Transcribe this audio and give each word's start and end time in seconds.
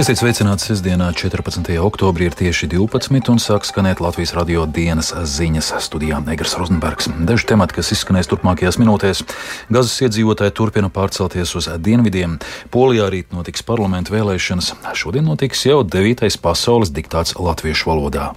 Esiet 0.00 0.16
sveicināti 0.16 0.64
sestdienā, 0.64 1.10
14. 1.12 1.74
oktobrī 1.84 2.30
ir 2.30 2.36
tieši 2.38 2.70
12 2.72 3.28
un 3.34 3.40
sāk 3.42 3.66
skanēt 3.68 3.98
Latvijas 4.00 4.30
radio 4.32 4.62
dienas 4.64 5.10
ziņas 5.12 5.66
studijā 5.84 6.22
Negras 6.24 6.54
Rozenbergs. 6.56 7.10
Daži 7.28 7.50
temati, 7.50 7.76
kas 7.76 7.92
izskanēs 7.92 8.30
turpmākajās 8.30 8.78
minūtēs. 8.80 9.20
Gazas 9.68 9.98
iedzīvotāji 10.06 10.54
turpina 10.56 10.88
pārcelties 10.88 11.52
uz 11.60 11.68
dienvidiem. 11.84 12.38
Polijā 12.72 13.10
rīt 13.12 13.36
notiks 13.36 13.60
parlamentu 13.60 14.16
vēlēšanas. 14.16 14.72
Šodien 14.96 15.28
notiks 15.28 15.66
jau 15.68 15.82
9. 15.84 16.32
pasaules 16.40 16.94
diktāts 16.96 17.36
latviešu 17.36 17.92
valodā. 17.92 18.30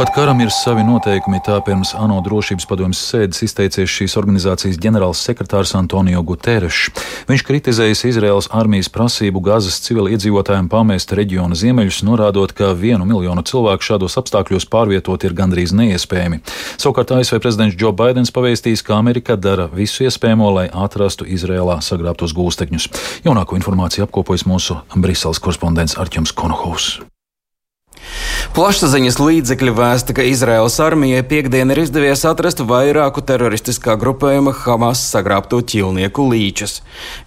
Pat 0.00 0.14
karam 0.14 0.38
ir 0.40 0.48
savi 0.48 0.80
noteikumi, 0.80 1.42
tā 1.44 1.58
pirms 1.60 1.90
ANO 1.92 2.22
drošības 2.24 2.64
padomjas 2.70 3.02
sēdes 3.04 3.42
izteicies 3.44 3.90
šīs 3.92 4.14
organizācijas 4.16 4.78
ģenerāls 4.80 5.20
sekretārs 5.26 5.74
Antonio 5.76 6.22
Guterres. 6.24 6.86
Viņš 7.28 7.44
kritizējis 7.44 8.06
Izraels 8.08 8.48
armijas 8.48 8.88
prasību 8.94 9.42
Gazas 9.44 9.76
civiliedzīvotājiem 9.84 10.70
pamest 10.72 11.12
reģiona 11.12 11.52
ziemeļus, 11.52 12.00
norādot, 12.08 12.56
ka 12.56 12.72
vienu 12.72 13.04
miljonu 13.12 13.44
cilvēku 13.44 13.90
šādos 13.90 14.16
apstākļos 14.22 14.70
pārvietot 14.72 15.28
ir 15.28 15.36
gandrīz 15.36 15.76
neiespējami. 15.76 16.40
Savukārt 16.80 17.12
ASV 17.18 17.36
prezidents 17.44 17.76
Joe 17.76 17.92
Bidenis 17.92 18.32
pavēstījis, 18.32 18.86
ka 18.88 18.96
Amerika 18.96 19.36
dara 19.36 19.68
visu 19.68 20.08
iespējamo, 20.08 20.48
lai 20.62 20.68
atrastu 20.72 21.28
Izrēlā 21.28 21.82
sagrābtos 21.84 22.32
gūstekņus. 22.40 22.88
Jaunāko 23.28 23.60
informāciju 23.60 24.08
apkopojas 24.08 24.48
mūsu 24.48 24.80
Briseles 24.96 25.44
korespondents 25.44 26.00
Arķems 26.00 26.32
Konohovs. 26.32 26.94
Plašsaziņas 28.50 29.20
līdzekļi 29.22 29.72
vēsta, 29.78 30.14
ka 30.16 30.24
Izraels 30.26 30.74
armijai 30.82 31.20
piekdien 31.22 31.70
ir 31.70 31.78
izdevies 31.84 32.24
atrast 32.26 32.58
vairāku 32.66 33.22
teroristiskā 33.22 33.94
grupējuma 34.00 34.50
Hamas 34.64 35.04
sagrābto 35.12 35.60
ķilnieku 35.62 36.24
līčus. 36.32 36.80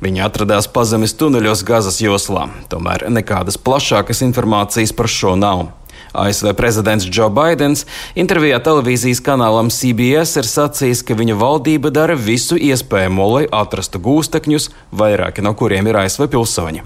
Viņi 0.04 0.26
atradās 0.26 0.68
pazemes 0.68 1.16
tuneļos 1.16 1.64
Gazas 1.64 2.02
joslā, 2.04 2.50
tomēr 2.68 3.08
nekādas 3.08 3.56
plašākas 3.56 4.20
informācijas 4.28 4.92
par 4.92 5.08
šo 5.08 5.38
nav. 5.40 5.70
ASV 6.14 6.54
prezidents 6.58 7.08
Joe 7.10 7.30
Bidenis 7.34 7.86
intervijā 8.16 8.60
televīzijas 8.64 9.22
kanālam 9.26 9.72
CBS 9.74 10.38
ir 10.42 10.48
sacījis, 10.50 11.02
ka 11.08 11.18
viņa 11.18 11.38
valdība 11.40 11.90
dara 11.94 12.16
visu 12.18 12.58
iespējamo, 12.58 13.26
lai 13.34 13.44
atrastu 13.50 14.02
gūstekņus, 14.04 14.70
vairāki 14.94 15.44
no 15.46 15.56
kuriem 15.58 15.90
ir 15.90 15.98
ASV 16.04 16.28
pilsoņi. 16.34 16.84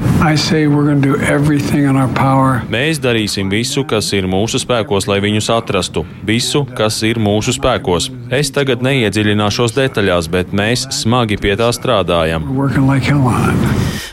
Mēs 2.72 3.02
darīsim 3.04 3.52
visu, 3.52 3.84
kas 3.90 4.14
ir 4.16 4.30
mūsu 4.32 4.62
spēkos, 4.64 5.10
lai 5.12 5.20
viņus 5.24 5.52
atrastu. 5.58 6.06
Visu, 6.28 6.64
kas 6.78 7.02
ir 7.08 7.20
mūsu 7.20 7.56
spēkos. 7.58 8.10
Es 8.34 8.52
tagad 8.56 8.86
neiedziļināšos 8.86 9.76
detaļās, 9.78 10.32
bet 10.32 10.56
mēs 10.56 10.88
smagi 11.02 11.40
pie 11.42 11.58
tā 11.60 11.70
strādājam. 11.76 12.48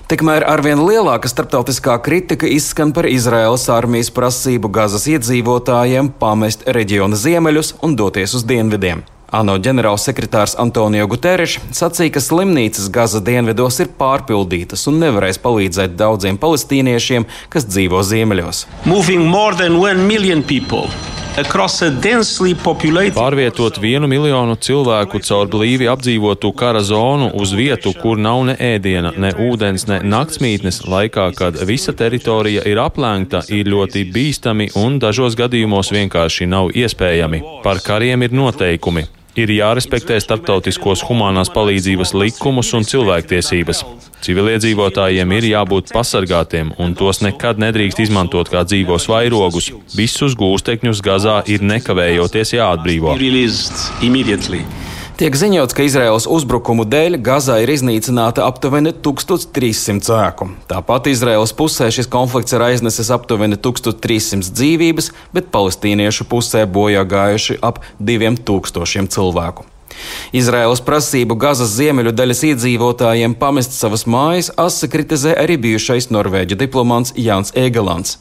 Tikmēr 0.05 0.45
arvien 0.45 0.83
lielāka 0.84 1.31
starptautiskā 1.31 1.95
kritika 2.05 2.49
izskan 2.51 2.91
par 2.93 3.06
Izraēlas 3.09 3.65
armijas 3.73 4.11
prasību 4.12 4.69
Gazas 4.75 5.03
iedzīvotājiem 5.10 6.12
pamest 6.20 6.64
reģiona 6.66 7.19
ziemeļus 7.19 7.74
un 7.84 7.97
doties 7.98 8.36
uz 8.38 8.47
dienvidiem. 8.48 9.05
ANO 9.34 9.56
ģenerālsekretārs 9.58 10.55
Antonio 10.62 11.08
Guterres 11.10 11.56
sacīja, 11.74 12.12
ka 12.14 12.22
slimnīcas 12.22 12.86
Gaza 12.94 13.22
dienvidos 13.25 13.80
ir 13.82 13.91
pārpildītas 13.98 14.86
un 14.91 15.00
nevarēs 15.02 15.41
palīdzēt 15.42 15.98
daudziem 15.98 16.38
palestīniešiem, 16.42 17.27
kas 17.50 17.66
dzīvo 17.70 18.05
ziemeļos. 18.06 18.66
Pārvietot 23.17 23.81
vienu 23.83 24.07
miljonu 24.07 24.55
cilvēku 24.55 25.19
caur 25.27 25.49
blīvi 25.51 25.89
apdzīvotu 25.91 26.53
kara 26.55 26.79
zonu 26.87 27.33
uz 27.43 27.51
vietu, 27.59 27.91
kur 27.99 28.21
nav 28.23 28.45
ne 28.47 28.55
ēdiena, 28.55 29.11
ne 29.19 29.33
ūdens, 29.49 29.89
ne 29.91 29.99
naktsmītnes, 30.07 30.85
laikā, 30.87 31.27
kad 31.35 31.59
visa 31.67 31.91
teritorija 31.91 32.62
ir 32.71 32.79
aplēgta, 32.85 33.43
ir 33.50 33.67
ļoti 33.75 34.06
bīstami 34.15 34.71
un 34.78 35.03
dažos 35.03 35.34
gadījumos 35.43 35.91
vienkārši 35.99 36.47
nav 36.55 36.71
iespējami. 36.71 37.43
Par 37.67 37.83
kariem 37.83 38.28
ir 38.28 38.39
noteikumi 38.39 39.09
ir 39.39 39.50
jārespektē 39.55 40.19
starptautiskos 40.22 41.05
humanās 41.09 41.50
palīdzības 41.55 42.15
likumus 42.17 42.72
un 42.77 42.87
cilvēktiesības. 42.89 43.84
Civiliedzīvotājiem 44.25 45.34
ir 45.37 45.49
jābūt 45.50 45.93
pasargātiem, 45.93 46.72
un 46.81 46.95
tos 46.97 47.21
nekad 47.25 47.61
nedrīkst 47.61 48.00
izmantot 48.06 48.49
kā 48.53 48.65
dzīvos 48.65 49.09
vairogus. 49.11 49.69
Visus 49.97 50.37
gūstekņus 50.41 51.03
Gazā 51.05 51.43
ir 51.50 51.67
nekavējoties 51.67 52.56
jāatbrīvo. 52.56 53.12
Tiek 55.14 55.36
ziņots, 55.38 55.70
ka 55.78 55.84
Izraels 55.86 56.25
uzbrukumu 56.26 56.82
dēļ 56.91 57.20
Gazā 57.22 57.60
ir 57.62 57.70
iznīcināta 57.70 58.42
aptuveni 58.48 58.91
1300 58.98 60.10
ēku. 60.10 60.48
Tāpat 60.66 61.06
Izraels 61.12 61.52
pusē 61.54 61.86
šis 61.94 62.10
konflikts 62.10 62.56
ir 62.56 62.64
aiznesis 62.66 63.12
aptuveni 63.14 63.54
1300 63.54 64.50
dzīvības, 64.58 65.12
bet 65.36 65.52
palestīniešu 65.54 66.26
pusē 66.26 66.64
bojā 66.66 67.06
gājuši 67.06 67.60
ap 67.62 67.78
2000 68.02 69.14
cilvēku. 69.14 69.69
Izraēlas 70.34 70.82
prasību 70.84 71.37
Gazas 71.41 71.75
ziemeļu 71.78 72.12
daļas 72.16 72.42
iedzīvotājiem 72.50 73.37
pamest 73.38 73.76
savas 73.76 74.06
mājas 74.10 74.50
asa 74.60 74.88
kritizē 74.91 75.37
arī 75.38 75.59
bijušais 75.66 76.10
norvēģu 76.15 76.59
diplomāts 76.60 77.15
Jānis 77.16 77.54
Egelants. 77.59 78.19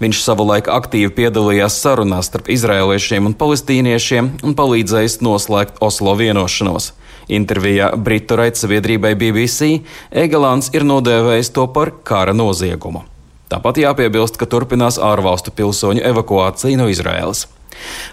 Viņš 0.00 0.22
savulaik 0.24 0.70
aktīvi 0.72 1.12
piedalījās 1.18 1.76
sarunās 1.82 2.30
starp 2.30 2.50
izrēliešiem 2.50 3.28
un 3.28 3.36
palestīniešiem 3.38 4.32
un 4.42 4.56
palīdzējis 4.58 5.20
noslēgt 5.22 5.78
Oslo 5.84 6.16
vienošanos. 6.18 6.92
Intervijā 7.30 7.92
Britu 7.94 8.40
raidsabiedrībai 8.40 9.14
BBC 9.14 9.70
Egelants 10.10 10.72
ir 10.74 10.86
nodēvējis 10.88 11.52
to 11.54 11.68
par 11.70 11.92
kara 12.02 12.34
noziegumu. 12.34 13.04
Tāpat 13.50 13.80
jāpiebilst, 13.82 14.36
ka 14.38 14.46
turpinās 14.46 14.98
ārvalstu 15.02 15.54
pilsoņu 15.54 16.04
evakuācija 16.06 16.78
no 16.78 16.86
Izraēlas. 16.90 17.48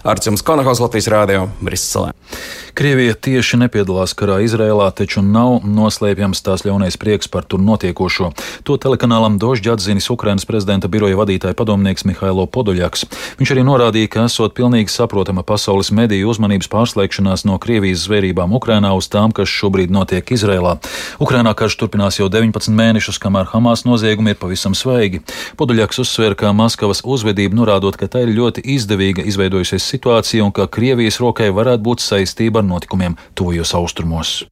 Arcums 0.04 0.44
Konahaus 0.46 0.80
Latvijas 0.80 1.10
Rādio 1.12 1.48
Briselē. 1.60 2.14
Krievija 2.78 3.16
tieši 3.18 3.58
nepiedalās 3.58 4.12
karā 4.14 4.36
Izrēlā, 4.46 4.86
taču 4.94 5.18
nav 5.18 5.64
noslēpjams 5.66 6.44
tās 6.46 6.62
ļaunais 6.62 6.94
prieks 7.00 7.26
par 7.26 7.42
tur 7.42 7.58
notiekošo. 7.58 8.28
To 8.68 8.76
telekanālam 8.78 9.34
Dožģi 9.42 9.72
atzinis 9.72 10.06
Ukrainas 10.14 10.46
prezidenta 10.46 10.86
biroja 10.86 11.18
vadītāja 11.18 11.56
padomnieks 11.58 12.06
Mihailo 12.06 12.44
Podoļaks. 12.46 13.02
Viņš 13.40 13.52
arī 13.54 13.64
norādīja, 13.66 14.10
ka 14.12 14.26
esot 14.28 14.54
pilnīgi 14.54 14.94
saprotama 14.94 15.42
pasaules 15.42 15.90
mediju 15.90 16.30
uzmanības 16.30 16.70
pārslēgšanās 16.70 17.42
no 17.50 17.58
Krievijas 17.58 18.04
zvērībām 18.06 18.54
Ukrainā 18.54 18.94
uz 18.94 19.10
tām, 19.10 19.34
kas 19.34 19.50
šobrīd 19.50 19.90
notiek 19.90 20.30
Izrēlā. 20.38 20.76
Ukrainā 21.18 21.56
karš 21.58 21.80
turpinās 21.82 22.20
jau 22.20 22.30
19 22.30 22.70
mēnešus, 22.78 23.18
kamēr 23.18 23.50
Hamas 23.50 23.82
noziegumi 23.88 24.36
ir 24.36 24.38
pavisam 24.38 24.78
svaigi. 24.78 25.24
Podoļaks 25.58 25.98
uzsver, 26.04 26.38
ka 26.38 26.54
Maskavas 26.54 27.02
uzvedība 27.02 27.58
norādot, 27.58 27.98
ka 27.98 28.06
tā 28.06 28.22
ir 28.22 28.36
ļoti 28.38 28.62
izdevīga 28.78 29.26
izveidojusies 29.58 29.88
situācija 29.90 30.44
un 30.44 30.52
ka 30.52 30.68
Krievijas 30.70 31.18
rokai 31.20 31.50
varētu 31.50 31.82
būt 31.82 32.00
saistība 32.00 32.62
ar 32.62 32.68
notikumiem 32.68 33.16
tuvajos 33.34 33.74
austrumos 33.74 34.44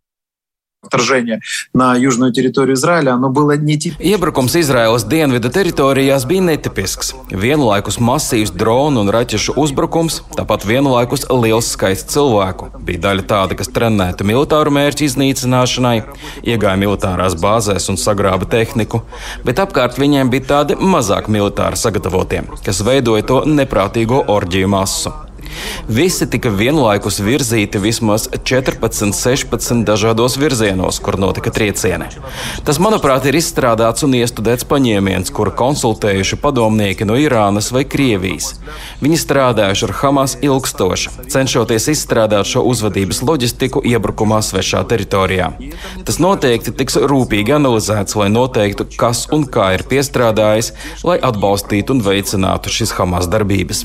Вторжение 0.85 1.41
на 1.75 1.95
южную 1.95 2.33
территорию 2.33 2.75
Израиля, 2.75 3.13
оно 3.13 3.29
было 3.29 3.55
нетипично. 3.55 4.01
Iebrukums 4.03 4.55
Izraēlas 4.57 5.05
dienvidu 5.05 5.51
teritorijās 5.53 6.25
bija 6.25 6.41
netipisks. 6.41 7.13
Vienlaikus 7.29 7.99
masīvs 8.01 8.49
dronu 8.49 9.03
un 9.05 9.11
raķešu 9.13 9.53
uzbrukums, 9.61 10.23
tāpat 10.33 10.65
vienlaikus 10.65 11.27
liels 11.29 11.69
skaits 11.75 12.09
cilvēku. 12.09 12.71
Bija 12.81 13.05
daļa 13.05 13.27
tāda, 13.29 13.59
kas 13.61 13.69
trenēta 13.69 14.25
militāru 14.25 14.73
mērķu 14.73 15.05
iznīcināšanai, 15.05 15.95
iegāja 16.41 16.81
militārās 16.81 17.37
bāzēs 17.37 17.91
un 17.93 18.01
sagrāba 18.01 18.49
tehniku, 18.49 19.05
bet 19.45 19.61
apkārt 19.61 20.01
viņiem 20.01 20.33
bija 20.33 20.49
tādi 20.55 20.81
mazāk 20.81 21.29
militāri 21.29 21.77
sagatavotie, 21.77 22.41
kas 22.65 22.81
veidoja 22.81 23.29
to 23.29 23.43
neprātīgo 23.45 24.25
orģiju 24.33 24.73
masu. 24.73 25.13
Visi 25.88 26.26
tika 26.30 26.50
vienlaikus 26.50 27.20
virzīti 27.22 27.80
vismaz 27.82 28.28
14, 28.44 29.12
16 29.14 29.84
dažādos 29.86 30.36
virzienos, 30.40 30.98
kur 31.02 31.18
notika 31.20 31.52
triecieni. 31.54 32.08
Tas, 32.66 32.80
manuprāt, 32.82 33.26
ir 33.28 33.38
izstrādāts 33.38 34.04
un 34.06 34.16
iestudēts 34.18 34.66
paņēmiens, 34.68 35.32
kuru 35.34 35.52
konsultējuši 35.56 36.38
padomnieki 36.42 37.06
no 37.08 37.18
Irānas 37.20 37.70
vai 37.74 37.84
Krievijas. 37.88 38.54
Viņi 39.02 39.20
strādājuši 39.22 39.86
ar 39.88 39.94
Hamas 40.00 40.36
ilgstoši, 40.44 41.14
cenšoties 41.32 41.88
izstrādāt 41.94 42.50
šo 42.50 42.64
uzvedības 42.70 43.22
loģistiku 43.26 43.82
iebrukumā 43.86 44.42
svešā 44.44 44.82
teritorijā. 44.90 45.52
Tas 46.06 46.20
noteikti 46.22 46.74
tiks 46.76 46.98
rūpīgi 47.00 47.56
analizēts, 47.56 48.16
lai 48.18 48.28
noteiktu, 48.32 48.88
kas 48.98 49.26
un 49.34 49.46
kā 49.46 49.72
ir 49.76 49.86
piestrādājis, 49.88 50.72
lai 51.06 51.18
atbalstītu 51.30 51.96
un 51.96 52.02
veicinātu 52.06 52.72
šīs 52.72 52.96
Hamas 52.98 53.30
darbības. 53.30 53.84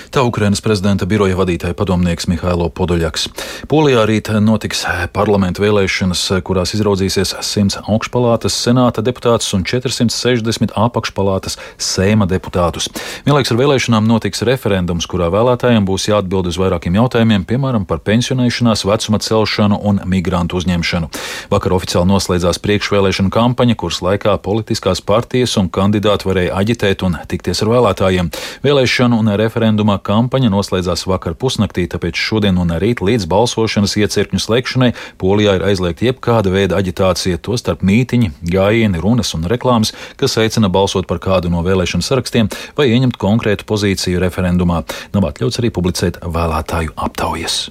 Tā 0.11 0.25
Ukrainas 0.27 0.59
prezidenta 0.59 1.05
biroja 1.07 1.37
vadītāja 1.39 1.71
padomnieks 1.71 2.25
Mihailo 2.27 2.65
Podoļaks. 2.75 3.29
Polijā 3.71 4.01
rīt 4.09 4.27
notiks 4.43 4.81
parlamentu 5.15 5.63
vēlēšanas, 5.63 6.25
kurās 6.43 6.73
izraudzīsies 6.75 7.31
100 7.39 7.85
augšpalātas 7.87 8.57
senāta 8.59 8.99
deputātus 9.07 9.47
un 9.55 9.63
460 9.63 10.73
apakšpalātas 10.75 11.55
sēma 11.79 12.27
deputātus. 12.27 12.89
Vienlaiks 13.23 13.53
ar 13.53 13.59
vēlēšanām 13.61 14.09
notiks 14.09 14.43
referendums, 14.43 15.07
kurā 15.07 15.29
vēlētājiem 15.31 15.87
būs 15.87 16.09
jāatbild 16.09 16.51
uz 16.51 16.59
vairākiem 16.59 16.99
jautājumiem, 16.99 17.47
piemēram, 17.47 17.87
par 17.87 18.03
pensionēšanās 18.03 18.83
vecuma 18.91 19.21
celšanu 19.23 19.79
un 19.79 20.03
migrantu 20.11 20.59
uzņemšanu. 20.59 21.07
Vakar 21.55 21.77
oficiāli 21.77 22.11
noslēdzās 22.11 22.59
priekšvēlēšana 22.67 23.31
kampaņa, 23.31 23.79
kuras 23.79 24.03
laikā 24.03 24.35
politiskās 24.43 24.99
partijas 24.99 25.55
un 25.55 25.71
kandidāti 25.71 26.27
varēja 26.27 26.59
aģitēt 26.59 27.07
un 27.07 27.15
tikties 27.31 27.63
ar 27.63 27.73
vēlētājiem. 27.77 28.35
Vēlēšanu 28.67 29.23
un 29.23 29.35
referendumā 29.39 30.00
kampaņa 30.05 30.51
noslēdzās 30.53 31.05
vakar 31.09 31.35
pusnaktī, 31.39 31.87
tāpēc 31.91 32.17
šodien 32.17 32.59
un 32.61 32.73
rīt 32.81 33.03
līdz 33.05 33.27
balsošanas 33.31 33.97
iecirkņu 34.01 34.41
slēgšanai 34.41 34.91
Polijā 35.21 35.57
ir 35.57 35.65
aizliegta 35.69 36.07
jebkāda 36.09 36.53
veida 36.53 36.79
aģitācija, 36.79 37.41
tostarp 37.45 37.83
mītiņi, 37.87 38.31
gājieni, 38.51 39.01
runas 39.01 39.33
un 39.37 39.47
reklāmas, 39.51 39.93
kas 40.19 40.37
aicina 40.41 40.71
balsot 40.71 41.09
par 41.09 41.21
kādu 41.23 41.51
no 41.53 41.63
vēlēšanu 41.65 42.05
sarakstiem 42.05 42.51
vai 42.77 42.89
ieņemt 42.93 43.19
konkrētu 43.21 43.67
pozīciju 43.69 44.23
referendumā. 44.23 44.83
Nav 45.15 45.29
atļauts 45.31 45.61
arī 45.61 45.73
publicēt 45.73 46.21
vēlētāju 46.25 46.97
aptaujas. 46.97 47.63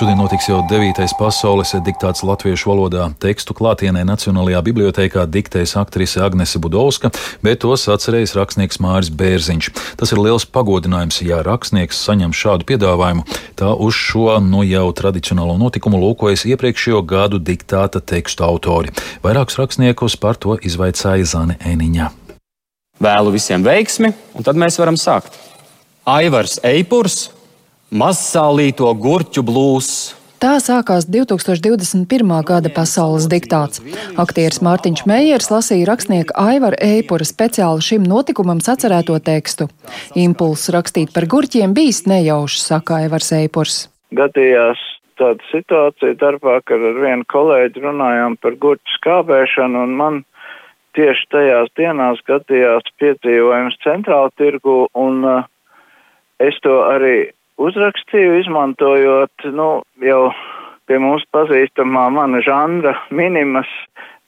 Šodien 0.00 0.16
notiks 0.16 0.46
jau 0.48 0.62
devītais 0.64 1.12
pasaules 1.12 1.74
diktāts 1.84 2.22
latviešu 2.24 2.70
valodā. 2.70 3.10
Tekstu 3.20 3.52
klātienē 3.52 4.00
Nacionālajā 4.08 4.62
bibliotekā 4.64 5.26
diktēs 5.28 5.74
aktrise 5.76 6.22
Agnese 6.24 6.56
Budovska, 6.56 7.10
bet 7.44 7.58
tos 7.60 7.82
atcerējis 7.92 8.32
rakstnieks 8.38 8.78
Māris 8.80 9.10
Bērziņš. 9.12 9.66
Tas 10.00 10.14
ir 10.14 10.22
liels 10.24 10.46
pagodinājums, 10.48 11.18
ja 11.20 11.42
rakstnieks 11.44 12.00
saņem 12.00 12.32
šādu 12.32 12.64
piedāvājumu. 12.70 13.26
Tā 13.60 13.74
uz 13.76 13.98
šo 13.98 14.38
nu 14.40 14.62
jau 14.64 14.86
tradicionālo 14.96 15.58
notikumu 15.60 16.00
lūkojas 16.00 16.46
iepriekšējo 16.48 17.02
gadu 17.04 17.36
diktāta 17.36 18.00
tekstu 18.00 18.46
autori. 18.46 18.94
Vairākus 19.20 19.60
rakstniekus 19.60 20.16
par 20.16 20.40
to 20.40 20.56
izvaicāja 20.64 21.28
Zane 21.28 21.58
Eniņa. 21.60 22.08
Vēlu 23.04 23.36
visiem 23.36 23.68
veiksmi, 23.68 24.14
un 24.32 24.48
tad 24.48 24.56
mēs 24.56 24.80
varam 24.80 24.96
sākt. 24.96 25.36
Aivars 26.08 26.56
Eipurs 26.64 27.26
mazsālīto 27.90 28.90
gurķu 28.94 29.42
blūzs. 29.46 30.16
Tā 30.40 30.54
sākās 30.62 31.04
2021. 31.04 32.30
gada 32.48 32.70
pasaules 32.72 33.26
diktāts. 33.28 33.82
Aktieris 34.16 34.62
Mārtiņš 34.64 35.02
Meijers 35.10 35.50
lasīja 35.52 35.90
rakstnieka 35.90 36.32
Aivara 36.40 36.78
Eipura 36.80 37.26
speciāli 37.28 37.84
šim 37.84 38.06
notikumam 38.08 38.62
sacerēto 38.64 39.18
tekstu. 39.20 39.68
Impulss 40.16 40.72
rakstīt 40.72 41.12
par 41.12 41.26
gurķiem 41.28 41.74
bijis 41.76 42.06
nejaušs, 42.08 42.62
saka 42.70 43.02
Aivars 43.02 43.28
Eipurs. 43.36 43.82
Gadījās 44.16 44.80
tāda 45.20 45.44
situācija 45.50 46.16
darbā, 46.22 46.62
kad 46.64 46.80
ar 46.80 46.96
vienu 47.02 47.28
kolēģi 47.28 47.84
runājām 47.84 48.38
par 48.40 48.56
gurķu 48.62 48.96
skābēšanu, 48.96 49.82
un 49.84 49.92
man 49.98 50.22
tieši 50.96 51.28
tajās 51.34 51.68
dienās 51.76 52.22
gadījās 52.30 52.88
piedzīvojums 53.02 53.76
centrāla 53.84 54.32
tirgu, 54.40 54.86
un 54.96 55.20
uh, 55.26 55.44
es 56.40 56.56
to 56.64 56.80
arī 56.88 57.28
uzrakstīju, 57.60 58.38
izmantojot, 58.42 59.46
nu, 59.56 59.70
jau 60.04 60.22
pie 60.88 60.98
mums 61.02 61.26
pazīstamā 61.34 62.08
mana 62.14 62.40
žanra 62.44 62.96
minimas 63.14 63.68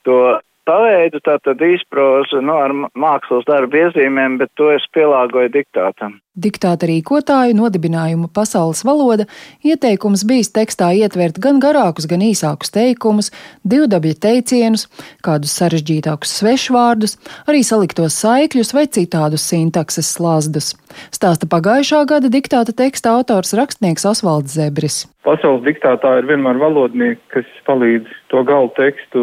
to 0.06 0.38
paveidu, 0.68 1.20
tātad 1.24 1.62
īsprozu, 1.62 2.40
nu, 2.44 2.56
ar 2.58 2.74
mākslas 2.98 3.46
darbu 3.48 3.80
iezīmēm, 3.84 4.38
bet 4.40 4.52
to 4.58 4.70
es 4.74 4.84
pielāgoju 4.94 5.52
diktātam. 5.54 6.18
Diktāta 6.32 6.88
rīkotāju 6.88 7.52
nodibinājumu 7.58 8.30
pasaules 8.32 8.80
valoda 8.88 9.26
ieteikums 9.68 10.22
bijis 10.24 10.48
tekstā 10.56 10.88
ietvert 10.96 11.36
gan 11.44 11.60
garākus, 11.60 12.06
gan 12.08 12.24
īsākus 12.24 12.72
teikumus, 12.72 13.28
divdabļa 13.68 14.16
teicienus, 14.26 14.86
kādus 15.20 15.52
sarežģītākus 15.60 16.32
svešvārdus, 16.40 17.18
arī 17.44 17.60
saliktos 17.68 18.16
saikļus 18.24 18.72
vai 18.72 18.86
citādus 18.88 19.44
sintakses 19.52 20.14
slazdus. 20.16 20.72
Stāsta 21.12 21.48
pagājušā 21.52 22.06
gada 22.08 22.32
diktāta 22.32 22.72
teksta 22.72 23.12
autors 23.18 23.52
rakstnieks 23.58 24.08
Osvalds 24.08 24.56
Zebris. 24.56 25.02
Pasaules 25.22 25.62
diktātā 25.62 26.16
ir 26.18 26.26
vienmēr 26.26 26.58
valodnieki, 26.58 27.20
kas 27.30 27.50
palīdz 27.68 28.10
to 28.32 28.42
galu 28.46 28.72
tekstu 28.74 29.20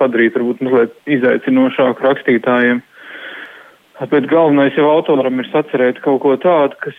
padarīt 0.00 0.34
varbūt 0.34 0.64
mazliet 0.66 0.96
izaicinošāku 1.18 2.06
rakstītājiem. 2.06 2.80
Bet 4.10 4.26
galvenais 4.30 4.76
jau 4.78 4.86
autoram 4.90 5.38
ir 5.42 5.48
sacerēt 5.50 5.98
kaut 6.02 6.20
ko 6.22 6.34
tādu, 6.42 6.74
kas 6.82 6.98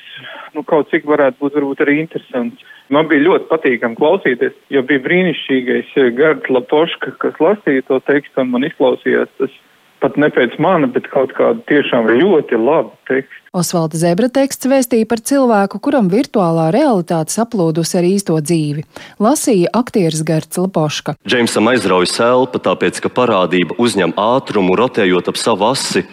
nu, 0.55 0.63
kaut 0.67 0.89
cik 0.91 1.07
varētu 1.07 1.39
būt 1.43 1.55
varbūt 1.59 1.83
arī 1.83 1.99
interesants. 2.01 2.63
Man 2.91 3.07
bija 3.11 3.23
ļoti 3.27 3.47
patīkami 3.51 3.99
klausīties, 3.99 4.55
jo 4.73 4.83
bija 4.87 5.03
brīnišķīgais 5.05 5.93
Gerds 6.17 6.51
Lapoška, 6.51 7.13
kas 7.21 7.39
lasīja 7.43 7.85
to 7.87 7.99
tekstu, 8.07 8.39
un 8.43 8.55
man 8.55 8.67
izklausījās 8.67 9.31
tas 9.39 9.55
pat 10.03 10.17
ne 10.17 10.29
pēc 10.33 10.55
mana, 10.61 10.89
bet 10.91 11.07
kaut 11.13 11.33
kādu 11.37 11.63
tiešām 11.69 12.09
ļoti 12.19 12.59
labu 12.59 12.93
tekstu. 13.09 13.35
Osvalda 13.59 13.97
Zebra 13.97 14.27
teksts 14.29 14.69
vēstīja 14.69 15.07
par 15.09 15.23
cilvēku, 15.25 15.79
kuram 15.81 16.09
virtuālā 16.11 16.67
realitāte 16.73 17.33
saplūdusi 17.33 17.97
ar 17.97 18.05
īsto 18.05 18.37
dzīvi. 18.37 18.85
Lasīja 19.21 19.71
aktieris 19.73 20.21
Gerts 20.27 20.61
Lapoška. 20.61 21.15
Džeimsam 21.25 21.71
aizrauja 21.71 22.11
selpa, 22.11 22.61
tāpēc, 22.69 23.01
ka 23.01 23.09
parādība 23.09 23.79
uzņem 23.81 24.13
ātrumu, 24.21 24.77
rotējot 24.77 25.33
ap 25.33 25.41
savu 25.41 25.71
asi. 25.71 26.05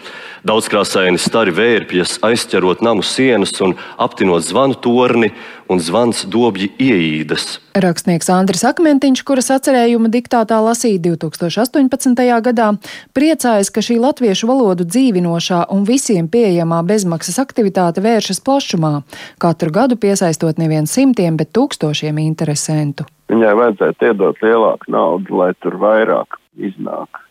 Daudzkrāsaini 0.45 1.17
stari 1.17 1.53
vērpjas, 1.55 2.19
aizķerot 2.25 2.83
namu 2.85 3.01
sienas 3.01 3.55
un 3.65 3.73
aptinot 3.97 4.45
zvanu 4.45 4.77
torni, 4.77 5.31
un 5.67 5.81
zvans 5.81 6.23
dobji 6.29 6.69
ieīdas. 6.77 7.57
Rakstnieks 7.77 8.29
Andris 8.33 8.63
Akmentiņš, 8.67 9.23
kuras 9.25 9.49
atcerējuma 9.55 10.11
diktātā 10.13 10.59
lasīja 10.61 11.01
2018. 11.09 12.21
gadā, 12.45 12.69
priecājas, 13.17 13.73
ka 13.73 13.81
šī 13.81 13.97
latviešu 14.03 14.49
valodu 14.49 14.85
dzīvinošā 14.85 15.65
un 15.73 15.83
visiem 15.89 16.29
pieejamā 16.29 16.83
bezmaksas 16.87 17.41
aktivitāte 17.41 18.03
vēršas 18.05 18.41
plašumā, 18.45 18.93
katru 19.41 19.73
gadu 19.73 19.97
piesaistot 19.97 20.61
nevien 20.61 20.85
simtiem, 20.85 21.37
bet 21.37 21.53
tūkstošiem 21.57 22.21
interesentu. 22.23 23.09
Viņai 23.27 23.53
vajadzētu 23.59 24.11
iedot 24.11 24.41
lielāku 24.45 24.93
naudu, 24.93 25.41
lai 25.41 25.51
tur 25.59 25.75
vairāk 25.81 26.39
iznāk. 26.55 27.25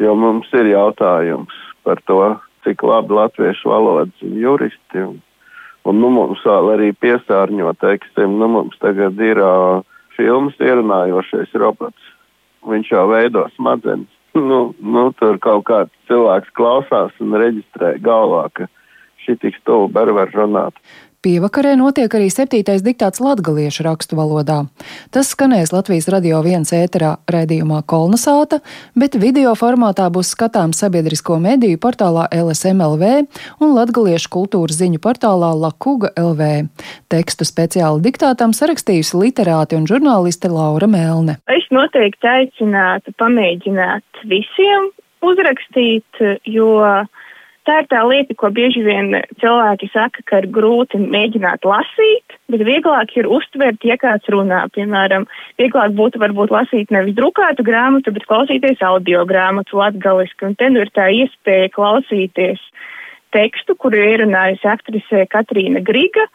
Jo 0.00 0.14
mums 0.18 0.48
ir 0.56 0.70
jautājums 0.72 1.56
par 1.86 2.00
to, 2.06 2.20
cik 2.64 2.82
labi 2.86 3.16
latviešu 3.18 3.70
valodas 3.70 4.22
juristi. 4.22 5.04
Un, 5.04 5.20
un 5.88 6.00
nu, 6.00 6.10
mums 6.14 6.42
vēl 6.46 6.72
arī 6.76 6.90
piesārņo, 6.94 7.74
teiksim, 7.82 8.38
nu, 8.38 8.48
mums 8.56 8.78
tagad 8.82 9.18
ir 9.20 9.40
uh, 9.42 9.82
filmas 10.16 10.58
ierunājošais 10.62 11.54
robots. 11.58 12.10
Viņš 12.62 12.92
jau 12.94 13.06
veido 13.10 13.46
smadzenes. 13.56 14.10
Nu, 14.32 14.70
nu, 14.80 15.10
tur 15.20 15.36
kaut 15.44 15.66
kāds 15.68 15.92
cilvēks 16.08 16.54
klausās 16.56 17.12
un 17.20 17.34
reģistrē 17.36 17.98
galvā, 18.00 18.46
ka 18.56 18.64
šī 19.20 19.34
tik 19.42 19.58
stulbi 19.58 20.06
var 20.16 20.32
runāt. 20.32 20.72
Pievakarē 21.22 21.76
notiek 21.78 22.10
arī 22.18 22.24
septītais 22.34 22.80
diktāts 22.82 23.20
latgaliešu 23.22 23.84
rakstu 23.86 24.16
valodā. 24.18 24.56
Tas 25.14 25.28
skanēs 25.30 25.70
Latvijas 25.70 26.08
radio 26.10 26.40
viens 26.42 26.72
ēterā 26.74 27.12
raidījumā 27.30 27.78
Kolnasāta, 27.86 28.58
bet 28.98 29.14
video 29.22 29.52
formātā 29.54 30.08
būs 30.10 30.32
skatāms 30.34 30.82
sabiedrisko 30.82 31.36
mediju 31.44 31.78
portālā 31.78 32.24
LSMLV 32.34 33.12
un 33.62 33.70
latgaliešu 33.76 34.32
kultūras 34.34 34.80
ziņu 34.80 34.98
portālā 34.98 35.52
Lakuga 35.62 36.10
LV. 36.18 36.66
Tekstu 37.06 37.46
speciāli 37.46 38.02
diktātam 38.02 38.50
sarakstījusi 38.50 39.22
literāti 39.22 39.78
un 39.78 39.86
žurnāliste 39.86 40.50
Laura 40.50 40.90
Melne. 40.90 41.38
Es 41.46 41.70
noteikti 41.70 42.32
aicinātu 42.34 43.14
pamēģināt 43.22 44.26
visiem 44.26 44.90
uzrakstīt, 45.22 46.26
jo 46.50 46.74
Tā 47.62 47.76
ir 47.78 47.86
tā 47.86 48.00
lieta, 48.10 48.34
ko 48.34 48.48
bieži 48.50 48.80
vien 48.82 49.12
cilvēki 49.38 49.86
saka, 49.92 50.24
ka 50.26 50.40
ir 50.42 50.48
grūti 50.50 50.98
mēģināt 50.98 51.62
lasīt, 51.62 52.34
bet 52.50 52.64
vieglāk 52.66 53.14
ir 53.14 53.28
uztvert, 53.30 53.84
ja 53.86 53.94
kāds 54.02 54.26
runā. 54.34 54.64
Piemēram, 54.74 55.28
vieglāk 55.62 55.94
būtu 55.94 56.18
varbūt 56.22 56.50
lasīt 56.50 56.90
nevis 56.90 57.14
drukātu 57.14 57.62
grāmatu, 57.66 58.10
bet 58.16 58.26
klausīties 58.26 58.82
audio 58.82 59.22
grāmatu 59.30 59.78
latgaliski. 59.78 60.48
Un 60.48 60.58
te 60.58 60.72
nu 60.74 60.82
ir 60.82 60.90
tā 60.90 61.06
iespēja 61.14 61.70
klausīties 61.76 62.58
tekstu, 63.32 63.78
kuru 63.78 64.02
ierunājusi 64.10 64.66
aktrise 64.66 65.22
Katrīna 65.30 65.84
Griga, 65.86 66.26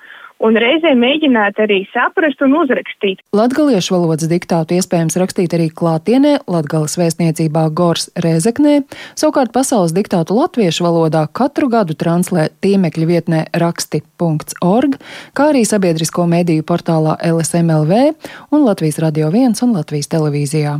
un 0.43 0.57
reizē 0.59 0.93
mēģināt 0.97 1.59
arī 1.63 1.81
saprast 1.93 2.41
un 2.45 2.55
uzrakstīt. 2.61 3.21
Latgaliešu 3.35 3.95
valodas 3.95 4.29
diktātu 4.29 4.77
iespējams 4.77 5.17
rakstīt 5.19 5.55
arī 5.57 5.69
klātienē 5.73 6.37
Latgales 6.49 6.97
vēstniecībā 6.99 7.67
Gors 7.77 8.09
Rēzeknē, 8.17 8.79
savukārt 9.17 9.53
pasaules 9.55 9.95
diktātu 9.97 10.37
latviešu 10.37 10.85
valodā 10.85 11.25
katru 11.27 11.71
gadu 11.73 11.97
translē 11.97 12.49
tīmekļa 12.63 13.09
vietnē 13.09 13.43
raksti.org, 13.57 14.99
kā 15.37 15.49
arī 15.53 15.63
sabiedrisko 15.67 16.27
mediju 16.29 16.65
portālā 16.67 17.17
LSMLV 17.25 18.03
un 18.51 18.67
Latvijas 18.67 19.01
Radio 19.03 19.31
1 19.33 19.57
un 19.65 19.75
Latvijas 19.77 20.11
televīzijā. 20.13 20.77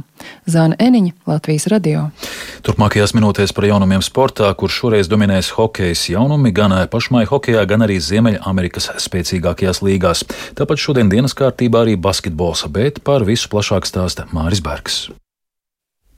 Zāna 0.50 0.78
Eniņa, 0.82 1.14
Latvijas 1.30 1.68
radio. 1.72 2.08
Turpmākajās 2.66 3.14
minūtēs 3.14 3.54
par 3.56 3.68
jaunumiem 3.68 4.02
sportā, 4.06 4.50
kur 4.58 4.72
šoreiz 4.74 5.10
dominēs 5.12 5.52
hokejs 5.58 6.08
jaunumi 6.10 6.54
gan 6.56 6.74
pašmai 6.92 7.26
hokejā, 7.30 7.62
gan 7.70 7.86
arī 7.86 8.00
Ziemeļamerikas 8.02 8.90
spēcīgākajās 9.48 9.84
līgās. 9.84 10.26
Tāpat 10.58 10.82
šodien 10.82 11.10
dienas 11.10 11.36
kārtībā 11.38 11.86
arī 11.86 11.96
basketbols, 11.96 12.68
bet 12.70 13.04
par 13.04 13.24
visu 13.24 13.50
plašāk 13.50 13.88
stāsta 13.88 14.28
Māris 14.34 14.62
Bergs. 14.62 15.08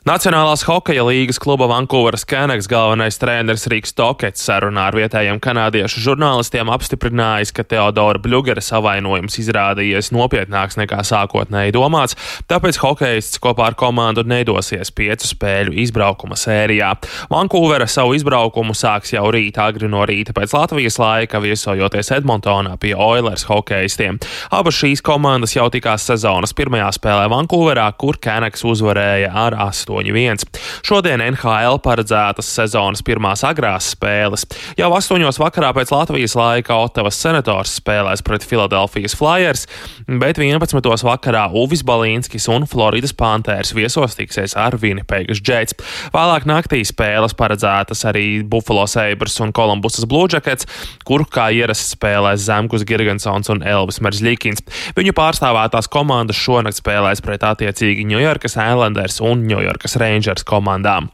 Nacionālās 0.09 0.63
hokeja 0.65 1.03
līgas 1.05 1.37
kluba 1.37 1.67
Vankūveras 1.69 2.23
Keneks 2.25 2.65
galvenais 2.71 3.19
treneris 3.21 3.67
Rīgas 3.69 3.91
Tokets 3.93 4.41
sarunā 4.41 4.87
ar 4.89 4.95
vietējiem 4.97 5.37
kanādiešu 5.37 6.01
žurnālistiem 6.01 6.71
apstiprinājis, 6.73 7.51
ka 7.53 7.61
Teodora 7.61 8.17
Bļugera 8.17 8.63
savainojums 8.65 9.37
izrādījies 9.43 10.09
nopietnāks 10.15 10.79
nekā 10.81 11.03
sākotnēji 11.05 11.75
domāts, 11.75 12.17
tāpēc 12.49 12.79
hokejists 12.81 13.37
kopā 13.43 13.67
ar 13.67 13.77
komandu 13.77 14.23
nedosies 14.25 14.89
piecu 14.97 15.29
spēļu 15.29 15.75
izbraukuma 15.83 16.39
sērijā. 16.41 16.89
Vankūvera 17.29 17.85
savu 17.85 18.17
izbraukumu 18.17 18.73
sāks 18.73 19.13
jau 19.13 19.27
rīt 19.29 19.61
agri 19.61 19.91
no 19.93 20.01
rīta 20.09 20.33
pēc 20.33 20.57
Latvijas 20.57 20.97
laika, 20.97 21.43
viesojoties 21.45 22.09
Edmontonā 22.17 22.79
pie 22.81 22.95
Oilers 22.97 23.45
hokejistiem. 23.51 24.17
Abas 24.57 24.81
šīs 24.81 25.05
komandas 25.05 25.53
jau 25.53 25.69
tikās 25.69 26.09
sezonas 26.09 26.57
pirmajā 26.57 26.89
spēlē 26.97 27.29
Vankūverā, 27.37 27.91
kur 28.01 28.17
Keneks 28.17 28.65
uzvarēja 28.73 29.35
ar 29.45 29.61
8. 29.69 29.98
8-1. 29.99 30.47
Šodien 30.85 31.21
NHL 31.23 31.79
paredzētas 31.83 32.47
sezonas 32.55 33.03
pirmās 33.05 33.43
agrās 33.47 33.91
spēles. 33.93 34.45
Jau 34.79 34.89
8. 34.95 35.25
vakarā 35.41 35.71
pēc 35.75 35.91
Latvijas 35.93 36.35
laika 36.39 36.77
Otavas 36.79 37.19
senators 37.19 37.75
spēlēs 37.79 38.23
pret 38.25 38.45
Filadelfijas 38.47 39.15
Flyers, 39.19 39.65
bet 40.07 40.39
11. 40.39 40.79
vakarā 41.05 41.47
Uvis 41.59 41.83
Balīnskis 41.87 42.47
un 42.51 42.67
Floridas 42.69 43.13
Panthers 43.13 43.73
viesos 43.75 44.17
tiksies 44.17 44.55
ar 44.59 44.77
Winnipēgas 44.79 45.43
Jets. 45.45 45.77
Vēlāk 46.15 46.47
naktī 46.49 46.81
spēles 46.87 47.35
paredzētas 47.37 48.05
arī 48.09 48.41
Buffalo 48.47 48.87
Sabres 48.89 49.39
un 49.43 49.53
Kolumbusas 49.55 50.07
Blue 50.09 50.29
Jackets, 50.31 50.67
kur 51.07 51.25
kā 51.29 51.49
ierasts 51.55 51.95
spēlēs 51.95 52.45
Zemgus 52.47 52.85
Girgensons 52.87 53.51
un 53.51 53.63
Elvis 53.65 54.01
Merzļikins. 54.03 54.63
Viņu 54.97 55.15
pārstāvētās 55.17 55.89
komandas 55.91 56.39
šonakt 56.39 56.79
spēlēs 56.79 57.23
pret 57.25 57.43
attiecīgi 57.45 58.07
New 58.07 58.21
Yorkas 58.21 58.57
Islanders 58.59 59.19
un 59.25 59.45
York 59.49 59.78
Ņujorkas 59.79 59.95
Rangers 59.99 60.43
komandām. 60.43 61.07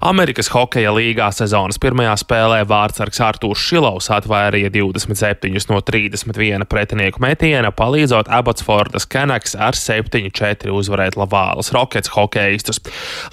Amerikas 0.00 0.46
hokeja 0.52 0.92
līgā 0.94 1.32
sezonas 1.34 1.80
pirmajā 1.82 2.14
spēlē 2.20 2.60
vārdsargs 2.62 3.18
Artūrs 3.18 3.58
Šilovs 3.58 4.06
atvairīja 4.14 4.70
27 4.70 5.50
no 5.70 5.80
31 5.82 6.64
pretinieku 6.70 7.18
metiena, 7.18 7.72
palīdzot 7.74 8.30
Abotsfordas 8.30 9.08
Kenaks 9.10 9.56
ar 9.58 9.74
7-4 9.74 10.70
uzvarēt 10.70 11.18
Lavālas 11.18 11.72
Rockets 11.74 12.12
hokeistus. 12.14 12.78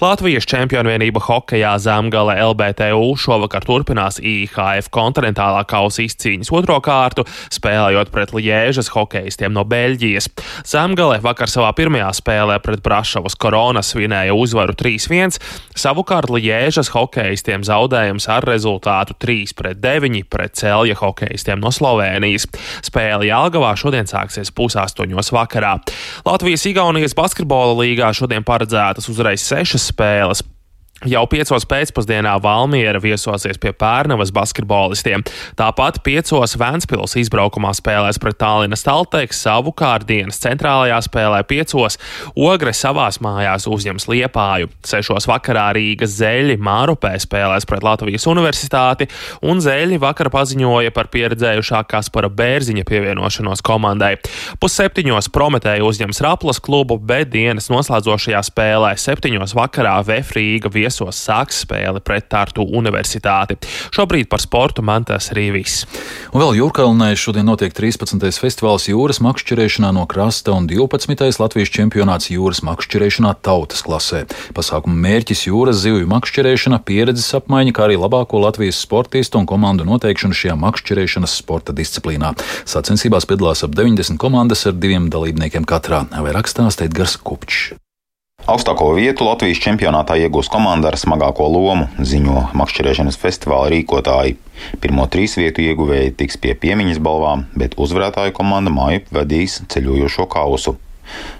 Latvijas 0.02 0.48
čempionvienība 0.50 1.22
hokejā 1.22 1.76
Zemgale 1.78 2.34
LBTU 2.42 3.14
šovakar 3.22 3.62
turpinās 3.62 4.18
IHF 4.18 4.90
kontinentālā 4.90 5.62
kausa 5.70 6.02
izcīņas 6.02 6.50
otro 6.50 6.80
kārtu, 6.82 7.26
spēlējot 7.54 8.10
pret 8.10 8.34
Liežas 8.34 8.90
hokeistiem 8.96 9.54
no 9.54 9.62
Beļģijas. 9.62 10.32
Zemgale 10.66 11.22
vakar 11.22 11.50
savā 11.52 11.70
pirmajā 11.78 12.10
spēlē 12.18 12.58
pret 12.64 12.82
Brašovas 12.82 13.38
koronas 13.38 13.92
svinēja 13.94 14.34
uzvaru 14.34 14.71
uzvaru 14.72 14.76
3-1. 14.76 15.38
Savukārt 15.76 16.30
Liežas 16.30 16.90
hokeistiem 16.92 17.62
zaudējums 17.64 18.28
ar 18.28 18.44
rezultātu 18.44 19.14
3-9 19.20 20.24
pret 20.28 20.56
Celja 20.56 20.96
hokeistiem 20.96 21.60
no 21.60 21.70
Slovenijas. 21.70 22.46
Spēle 22.82 23.28
Jālgavā 23.28 23.74
šodien 23.76 24.06
sāksies 24.06 24.52
pusaustoņos 24.52 25.32
vakarā. 25.32 25.78
Latvijas-Igaunijas 26.24 27.14
basketbola 27.14 27.76
līgā 27.82 28.12
šodien 28.12 28.44
paredzētas 28.44 29.08
uzreiz 29.08 29.42
sešas 29.42 29.90
spēles. 29.92 30.42
Jau 31.02 31.24
piecos 31.26 31.64
pēcpusdienā 31.66 32.36
Valmiera 32.38 33.00
viesosies 33.02 33.58
pie 33.58 33.72
Pērnavas 33.74 34.30
basketbolistiem. 34.30 35.24
Tāpat 35.58 35.96
piecos 36.06 36.52
Vēnspils 36.54 37.16
izbraukumā 37.18 37.72
spēlēs 37.74 38.20
pret 38.22 38.38
Tallinas 38.38 38.86
Talteks, 38.86 39.40
savukārt 39.42 40.06
dienas 40.06 40.38
centrālajā 40.44 41.00
spēlē 41.02 41.40
piecos 41.50 41.98
Ogre 42.38 42.70
savās 42.70 43.18
mājās 43.18 43.66
uzņems 43.66 44.06
Liepāju. 44.12 44.70
Sešos 44.86 45.26
vakarā 45.26 45.72
Rīgas 45.74 46.14
zeļi 46.20 46.54
Mārupē 46.62 47.16
spēlēs 47.24 47.66
pret 47.66 47.82
Latvijas 47.82 48.28
universitāti, 48.30 49.10
un 49.42 49.58
zeļi 49.58 49.98
vakar 50.04 50.30
paziņoja 50.30 50.94
par 50.94 51.10
pieredzējušā 51.10 51.82
Kaspara 51.90 52.30
Bērziņa 52.30 52.86
pievienošanos 52.86 53.64
komandai. 53.66 54.12
Pusseptiņos 54.62 55.32
Prometēja 55.34 55.82
uzņems 55.82 56.22
Raplas 56.22 56.62
klubu, 56.62 57.00
bet 57.02 57.34
dienas 57.34 57.72
noslēdzošajā 57.74 58.46
spēlē 58.52 58.94
septiņos 58.94 59.58
vakarā 59.58 59.98
Vefrīga 60.06 60.70
viesos 60.70 60.91
viesos 60.92 61.16
sāks 61.16 61.62
spēli 61.64 62.02
pret 62.04 62.28
Tartu 62.28 62.64
Universitāti. 62.64 63.56
Šobrīd 63.94 64.28
par 64.28 64.42
sportu 64.42 64.84
man 64.84 65.06
tas 65.08 65.30
arī 65.32 65.48
viss. 65.54 65.86
Un 66.32 66.42
vēl 66.42 66.58
Jūrkalnē 66.60 67.12
šodien 67.16 67.48
notiek 67.48 67.72
13. 67.72 68.20
festivāls 68.36 68.88
jūras 68.90 69.22
makšķerēšanā 69.24 69.92
no 69.96 70.04
krasta 70.10 70.52
un 70.52 70.68
12. 70.68 71.40
Latvijas 71.40 71.72
čempionāts 71.72 72.28
jūras 72.32 72.62
makšķerēšanā 72.66 73.34
tautas 73.40 73.84
klasē. 73.86 74.24
Pasākuma 74.56 74.98
mērķis 75.06 75.46
jūras 75.48 75.80
zivju 75.82 76.08
makšķerēšana, 76.12 76.82
pieredzes 76.84 77.32
apmaiņa, 77.40 77.76
kā 77.76 77.86
arī 77.88 77.96
labāko 78.00 78.42
Latvijas 78.42 78.80
sportistu 78.84 79.40
un 79.40 79.48
komandu 79.48 79.88
noteikšana 79.88 80.36
šajā 80.36 80.58
makšķerēšanas 80.60 81.38
sporta 81.40 81.76
disciplīnā. 81.76 82.34
Sacensībās 82.68 83.28
piedalās 83.28 83.64
ap 83.64 83.76
90 83.78 84.20
komandas 84.20 84.66
ar 84.68 84.76
diviem 84.76 85.08
dalībniekiem 85.12 85.68
katrā, 85.68 86.04
vai 86.12 86.36
rakstās 86.36 86.80
Teidgars 86.80 87.16
Kupčs. 87.22 87.72
Augstāko 88.42 88.88
vietu 88.96 89.22
Latvijas 89.22 89.60
čempionātā 89.62 90.16
iegūs 90.18 90.48
komanda 90.50 90.88
ar 90.90 90.96
smagāko 90.98 91.44
lomu, 91.46 91.84
ziņo 92.02 92.48
makšķerēšanas 92.58 93.18
festivāla 93.22 93.68
rīkotāji. 93.70 94.34
Pirmo 94.82 95.04
trīs 95.06 95.36
vietu 95.38 95.62
ieguvēji 95.62 96.16
tiks 96.18 96.40
pie 96.42 96.56
piemiņas 96.58 96.98
balvām, 96.98 97.44
bet 97.54 97.76
uzvarētāju 97.78 98.34
komanda 98.34 98.74
māju 98.74 99.04
vedīs 99.14 99.60
ceļojošo 99.70 100.26
kausu. 100.34 100.74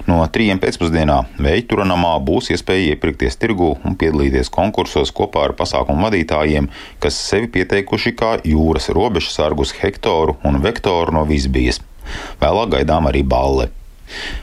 No 0.07 0.21
trījiem 0.31 0.63
pēcpusdienā 0.63 1.19
Veituranamā 1.43 2.15
būs 2.23 2.53
iespēja 2.55 2.95
iepirkties 2.95 3.39
tirgu 3.41 3.73
un 3.83 3.99
piedalīties 3.99 4.53
konkursos 4.55 5.11
kopā 5.11 5.49
ar 5.49 5.59
pasākumu 5.59 6.07
vadītājiem, 6.07 6.71
kas 7.03 7.19
sevi 7.19 7.51
pieteikuši 7.59 8.15
kā 8.15 8.37
jūras 8.47 8.93
robežsargus 8.95 9.75
Hektoru 9.83 10.39
un 10.47 10.63
Vektoru 10.63 11.19
no 11.19 11.27
Vizbijas. 11.27 11.83
Vēlāk 12.39 12.77
gaidām 12.79 13.11
arī 13.11 13.27
balle. 13.27 13.73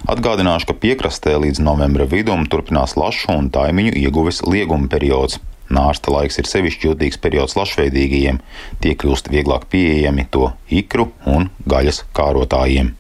Atgādināšu, 0.10 0.70
ka 0.70 0.78
piekrastē 0.78 1.36
līdz 1.42 1.62
novembra 1.64 2.08
vidum 2.10 2.46
turpinās 2.50 2.96
lašu 3.00 3.34
un 3.36 3.52
taimiņu 3.54 3.96
ieguves 4.00 4.44
lieguma 4.46 4.90
periods. 4.92 5.40
Nārsta 5.70 6.10
laiks 6.10 6.40
ir 6.42 6.50
sevišķi 6.50 6.88
jūtīgs 6.88 7.20
periods 7.22 7.54
lašveidīgajiem, 7.60 8.40
tie 8.82 8.96
kļūst 8.98 9.30
vieglāk 9.30 9.68
pieejami 9.70 10.26
to 10.34 10.50
ikru 10.74 11.12
un 11.30 11.52
gaļas 11.70 12.02
kārotājiem. 12.18 12.96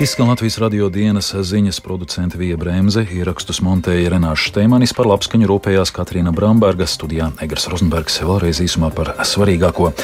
Izskan 0.00 0.28
Latvijas 0.28 0.58
radio 0.58 0.88
dienas 0.92 1.30
ziņas 1.34 1.78
producente 1.80 2.36
Vija 2.38 2.56
Bremse, 2.60 3.06
ierakstus 3.16 3.62
montēja 3.64 4.10
Renāša 4.12 4.50
Steimanis 4.50 4.92
par 4.92 5.08
labskaņu 5.08 5.48
rūpējās 5.48 5.92
Katrīna 5.96 6.34
Bramberga, 6.36 6.84
studijā 6.84 7.30
Egars 7.40 7.64
Rozenbergs 7.72 8.18
vēlreiz 8.20 8.60
īsumā 8.60 8.90
par 8.92 9.14
svarīgāko. 9.24 9.94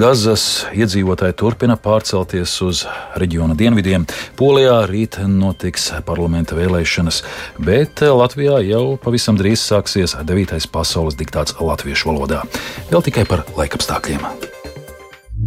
Gazas 0.00 0.64
iedzīvotāji 0.72 1.36
turpina 1.36 1.76
pārcelties 1.76 2.54
uz 2.64 2.86
reģiona 3.20 3.52
dienvidiem. 3.58 4.06
Polijā 4.40 4.78
rīt 4.88 5.20
notiks 5.28 5.90
parlamenta 6.08 6.56
vēlēšanas, 6.56 7.20
bet 7.60 8.00
Latvijā 8.08 8.56
jau 8.70 8.96
pavisam 9.04 9.36
drīz 9.36 9.60
sāksies 9.60 10.16
9. 10.16 10.64
pasaules 10.72 11.18
diktāts 11.20 11.60
latviešu 11.60 12.08
valodā. 12.08 12.40
Vēl 12.88 13.04
tikai 13.04 13.28
par 13.28 13.44
laikapstākļiem. 13.60 14.24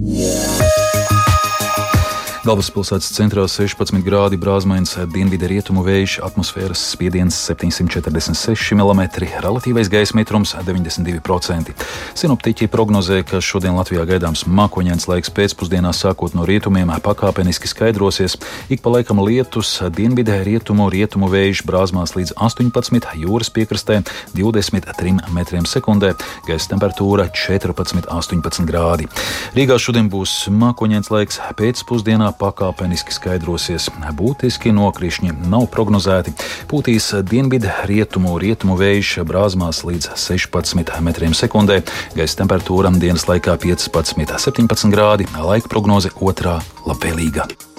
Yeah. 0.06 0.45
Galvaspilsētas 2.46 3.08
centrā 3.10 3.42
16 3.50 4.04
grādi 4.06 4.38
brāzmains 4.38 4.92
dienvidu 5.10 5.48
rietumu 5.50 5.82
vējš, 5.82 6.20
atmosfēras 6.28 6.82
spiediens 6.92 7.40
746 7.42 8.76
mm, 8.76 9.02
relatīvais 9.42 9.90
gaisa 9.90 10.14
mitrums 10.14 10.52
92%. 10.54 11.74
Sinoptiķi 12.14 12.68
prognozē, 12.70 13.24
ka 13.26 13.42
šodien 13.42 13.74
Latvijā 13.74 14.04
gaidāms 14.06 14.44
mākoņains 14.46 15.08
laiks 15.10 15.34
pēcpusdienā 15.34 15.90
sākot 15.98 16.38
no 16.38 16.46
rietumiem 16.46 16.92
pakāpeniski 17.02 17.72
skaidrosies. 17.72 18.38
Ik 18.70 18.86
pa 18.86 18.94
laikam 18.94 19.24
lietus, 19.26 19.80
dienvidē 19.98 20.38
rietumu, 20.46 20.92
rietumu 20.94 21.32
vējš 21.34 21.64
brāzmās 21.66 22.14
līdz 22.14 22.36
18, 22.38 23.10
jūras 23.24 23.50
piekrastē 23.58 24.04
23 24.38 25.34
metriem 25.34 25.66
sekundē, 25.66 26.14
gaisa 26.46 26.76
temperatūra 26.76 27.26
14-18 27.34 28.70
grādi. 28.70 29.10
Rīgā 29.58 29.82
šodien 29.82 30.14
būs 30.14 30.44
mākoņains 30.54 31.10
laiks 31.10 31.42
pēcpusdienā 31.58 32.35
pakāpeniski 32.40 33.16
skaidrosies. 33.16 33.90
Būtiski 34.16 34.74
nokrišņi 34.76 35.36
nav 35.50 35.68
prognozēti. 35.74 36.36
Pūtīs 36.72 37.12
dienvidu 37.28 37.72
rietumu, 37.90 38.38
rietumu 38.42 38.78
vējš 38.80 39.20
brāzmās 39.28 39.84
līdz 39.88 40.14
16 40.20 41.00
metriem 41.06 41.36
sekundē, 41.38 41.82
gaisa 42.16 42.42
temperatūra 42.44 42.94
dienas 43.00 43.28
laikā 43.30 43.58
15-17 43.62 44.92
grādi, 44.94 45.30
laika 45.36 45.72
prognoze 45.72 46.14
otrā 46.22 46.60
labvēlīga. 46.88 47.75